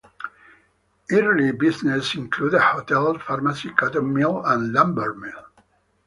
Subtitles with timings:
[1.11, 5.45] Early businesses included a hotel, pharmacy, cotton mill, and lumber mill.